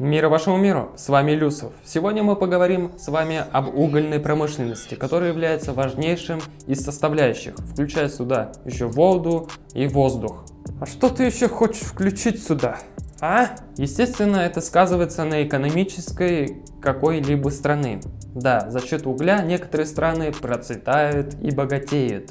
[0.00, 1.74] Мир вашему миру, с вами Люсов.
[1.84, 8.50] Сегодня мы поговорим с вами об угольной промышленности, которая является важнейшим из составляющих, включая сюда
[8.64, 10.46] еще воду и воздух.
[10.80, 12.78] А что ты еще хочешь включить сюда?
[13.20, 13.48] А?
[13.76, 18.00] Естественно, это сказывается на экономической какой-либо страны.
[18.34, 22.30] Да, за счет угля некоторые страны процветают и богатеют.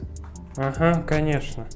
[0.57, 1.67] Ага, конечно.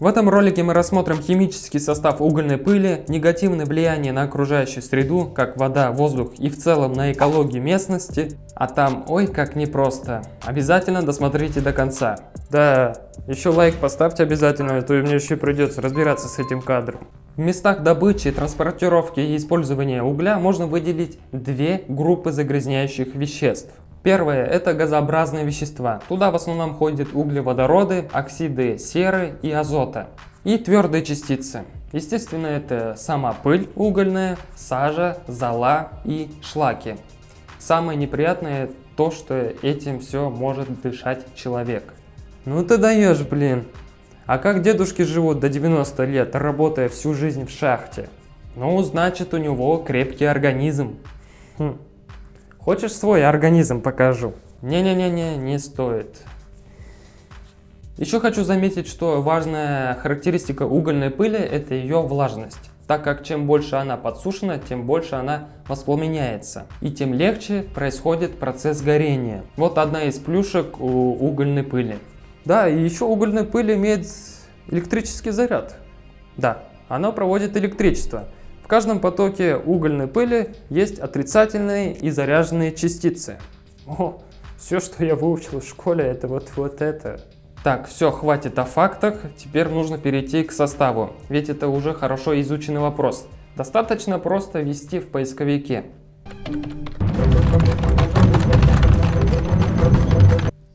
[0.00, 5.58] В этом ролике мы рассмотрим химический состав угольной пыли, негативное влияние на окружающую среду, как
[5.58, 8.30] вода, воздух и в целом на экологию местности.
[8.54, 10.22] А там, ой, как непросто.
[10.42, 12.16] Обязательно досмотрите до конца.
[12.48, 12.94] Да,
[13.26, 17.06] еще лайк поставьте обязательно, а то мне еще придется разбираться с этим кадром.
[17.36, 23.74] В местах добычи, транспортировки и использования угля можно выделить две группы загрязняющих веществ.
[24.02, 26.00] Первое– это газообразные вещества.
[26.08, 30.08] Туда в основном входят углеводороды, оксиды серы и азота.
[30.42, 31.64] И твердые частицы.
[31.92, 36.96] Естественно, это сама пыль угольная, сажа, зола и шлаки.
[37.58, 41.92] Самое неприятное то, что этим все может дышать человек.
[42.46, 43.66] Ну ты даешь, блин.
[44.24, 48.08] А как дедушки живут до 90 лет, работая всю жизнь в шахте?
[48.56, 50.98] Ну, значит, у него крепкий организм.
[51.58, 51.78] Хм.
[52.60, 54.34] Хочешь свой организм покажу?
[54.62, 56.22] Не-не-не-не, не стоит.
[57.96, 63.76] Еще хочу заметить, что важная характеристика угольной пыли– это ее влажность так как чем больше
[63.76, 66.66] она подсушена, тем больше она воспламеняется.
[66.80, 69.44] И тем легче происходит процесс горения.
[69.54, 71.98] Вот одна из плюшек у угольной пыли.
[72.44, 74.08] Да, и еще угольная пыль имеет
[74.66, 75.76] электрический заряд.
[76.36, 78.24] Да, она проводит электричество
[78.70, 83.38] каждом потоке угольной пыли есть отрицательные и заряженные частицы.
[83.84, 84.20] О,
[84.56, 87.20] все, что я выучил в школе, это вот, вот это.
[87.64, 92.80] Так, все, хватит о фактах, теперь нужно перейти к составу, ведь это уже хорошо изученный
[92.80, 93.26] вопрос.
[93.56, 95.86] Достаточно просто ввести в поисковике.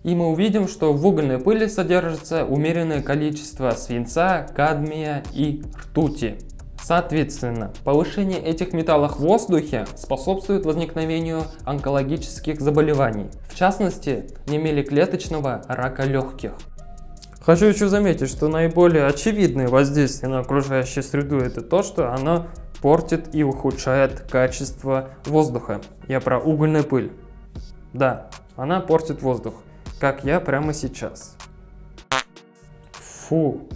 [0.03, 6.35] И мы увидим, что в угольной пыли содержится умеренное количество свинца, кадмия и ртути.
[6.85, 16.51] Соответственно, повышение этих металлов в воздухе способствует возникновению онкологических заболеваний, в частности, немеликлеточного рака легких.
[17.41, 22.45] Хочу еще заметить, что наиболее очевидное воздействие на окружающую среду это то, что оно
[22.83, 25.81] портит и ухудшает качество воздуха.
[26.07, 27.11] Я про угольную пыль.
[27.93, 29.55] Да, она портит воздух,
[29.99, 31.35] как я прямо сейчас.
[32.91, 33.67] Фу,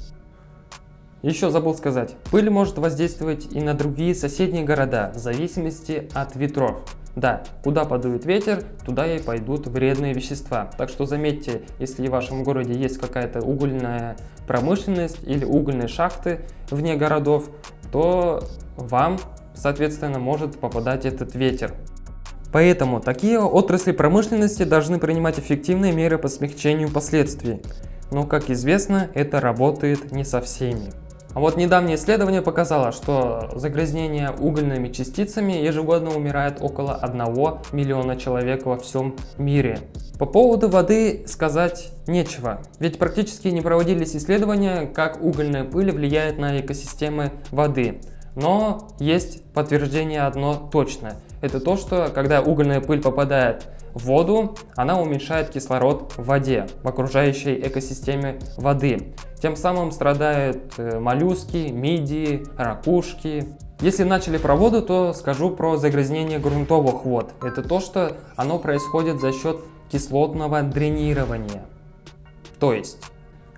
[1.22, 6.84] еще забыл сказать, пыль может воздействовать и на другие соседние города в зависимости от ветров.
[7.16, 10.70] Да, куда подует ветер, туда и пойдут вредные вещества.
[10.78, 14.16] Так что заметьте, если в вашем городе есть какая-то угольная
[14.48, 16.42] промышленность или угольные шахты
[16.72, 17.50] вне городов,
[17.92, 18.44] то
[18.78, 19.18] вам,
[19.54, 21.74] соответственно, может попадать этот ветер.
[22.54, 27.62] Поэтому такие отрасли промышленности должны принимать эффективные меры по смягчению последствий.
[28.12, 30.94] Но, как известно, это работает не со всеми.
[31.34, 37.20] А вот недавнее исследование показало, что загрязнение угольными частицами ежегодно умирает около 1
[37.72, 39.80] миллиона человек во всем мире.
[40.18, 46.60] По поводу воды сказать нечего, ведь практически не проводились исследования, как угольная пыль влияет на
[46.60, 48.02] экосистемы воды.
[48.36, 51.14] Но есть подтверждение одно точно.
[51.42, 57.56] Это то, что когда угольная пыль попадает воду, она уменьшает кислород в воде, в окружающей
[57.60, 59.14] экосистеме воды.
[59.42, 63.48] Тем самым страдают э, моллюски, мидии, ракушки.
[63.82, 67.32] Если начали про воду, то скажу про загрязнение грунтовых вод.
[67.42, 71.66] Это то, что оно происходит за счет кислотного дренирования.
[72.60, 72.98] То есть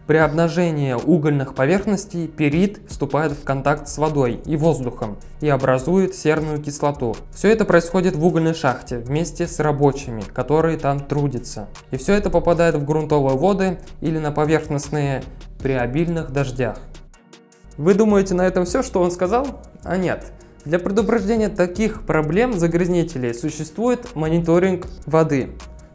[0.08, 6.62] при обнажении угольных поверхностей перит вступает в контакт с водой и воздухом и образует серную
[6.62, 7.16] кислоту.
[7.32, 11.68] Все это происходит в угольной шахте вместе с рабочими, которые там трудятся.
[11.92, 15.24] И все это попадает в грунтовые воды или на поверхностные
[15.62, 16.78] при обильных дождях.
[17.78, 19.62] Вы думаете на этом все, что он сказал?
[19.84, 20.32] А нет.
[20.66, 25.52] Для предупреждения таких проблем загрязнителей существует мониторинг воды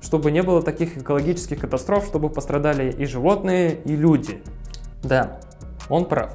[0.06, 4.40] чтобы не было таких экологических катастроф, чтобы пострадали и животные, и люди.
[5.02, 5.40] Да,
[5.88, 6.30] он прав.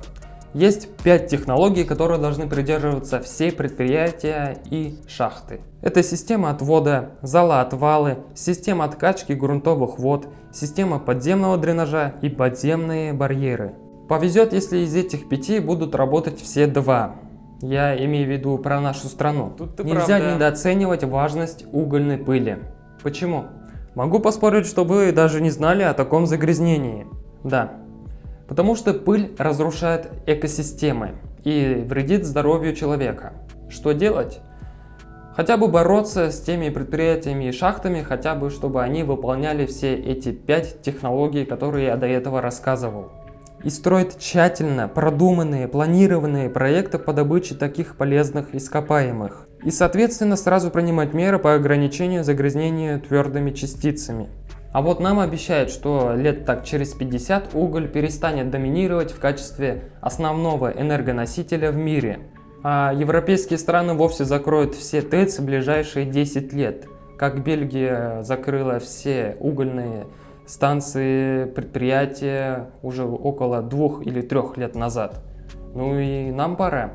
[0.53, 5.61] Есть пять технологий, которые должны придерживаться все предприятия и шахты.
[5.81, 13.75] Это система отвода, зала отвалы, система откачки грунтовых вод, система подземного дренажа и подземные барьеры.
[14.09, 17.15] Повезет, если из этих пяти будут работать все два.
[17.61, 19.53] Я имею в виду про нашу страну.
[19.57, 20.35] Тут Нельзя правда.
[20.35, 22.57] недооценивать важность угольной пыли.
[23.01, 23.45] Почему?
[23.95, 27.07] Могу поспорить, что вы даже не знали о таком загрязнении.
[27.43, 27.73] Да,
[28.47, 33.33] потому что пыль разрушает экосистемы и вредит здоровью человека.
[33.69, 34.39] Что делать?
[35.35, 40.31] Хотя бы бороться с теми предприятиями и шахтами, хотя бы чтобы они выполняли все эти
[40.31, 43.11] пять технологий, которые я до этого рассказывал.
[43.63, 49.47] И строить тщательно продуманные, планированные проекты по добыче таких полезных ископаемых.
[49.63, 54.29] И соответственно сразу принимать меры по ограничению загрязнения твердыми частицами.
[54.73, 60.71] А вот нам обещают, что лет так через 50 уголь перестанет доминировать в качестве основного
[60.71, 62.19] энергоносителя в мире–
[62.63, 66.85] а европейские страны вовсе закроют все ТЭЦ в ближайшие 10 лет,
[67.17, 70.05] как Бельгия закрыла все угольные
[70.45, 75.23] станции, предприятия уже около двух или трех лет назад.
[75.73, 76.91] Ну и нам пора.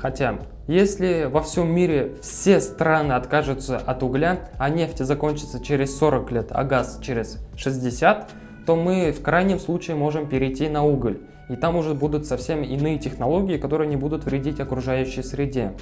[0.00, 6.32] Хотя, если во всем мире все страны откажутся от угля, а нефть закончится через 40
[6.32, 8.30] лет, а газ через 60,
[8.64, 11.20] то мы в крайнем случае можем перейти на уголь.
[11.50, 15.72] И там уже будут совсем иные технологии, которые не будут вредить окружающей среде.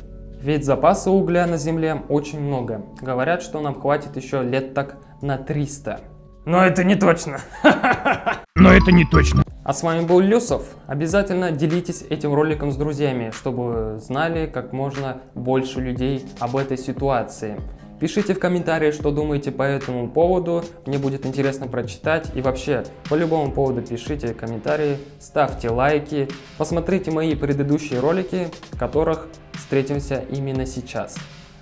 [0.41, 2.83] Ведь запаса угля на Земле очень много.
[3.01, 6.01] Говорят, что нам хватит еще лет так на 300.
[6.45, 7.39] Но это не точно.
[8.57, 9.45] Но это не точно.
[9.69, 10.63] А с вами был Люсов.
[10.87, 17.61] Обязательно делитесь этим роликом с друзьями, чтобы знали как можно больше людей об этой ситуации.
[18.01, 22.35] Пишите в комментариях, что думаете по этому поводу, мне будет интересно прочитать.
[22.35, 29.29] И вообще, по любому поводу пишите комментарии, ставьте лайки, посмотрите мои предыдущие ролики, в которых
[29.53, 31.19] встретимся именно сейчас.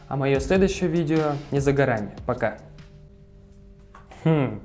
[0.07, 2.13] А мое следующее видео не за горами.
[2.25, 2.59] Пока.
[4.23, 4.61] Хм.